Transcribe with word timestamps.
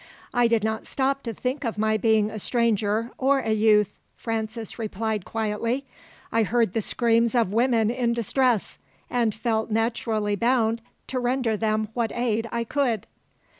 "I 0.33 0.47
did 0.47 0.63
not 0.63 0.87
stop 0.87 1.21
to 1.21 1.31
think 1.31 1.63
of 1.63 1.77
my 1.77 1.95
being 1.95 2.31
a 2.31 2.39
stranger, 2.39 3.11
or 3.19 3.37
a 3.37 3.51
youth," 3.51 3.93
Francis 4.15 4.79
replied 4.79 5.25
quietly. 5.25 5.85
"I 6.31 6.41
heard 6.41 6.73
the 6.73 6.81
screams 6.81 7.35
of 7.35 7.53
women 7.53 7.91
in 7.91 8.13
distress, 8.13 8.79
and 9.11 9.35
felt 9.35 9.69
naturally 9.69 10.35
bound 10.35 10.81
to 11.05 11.19
render 11.19 11.55
them 11.55 11.89
what 11.93 12.11
aid 12.15 12.49
I 12.51 12.63
could." 12.63 13.05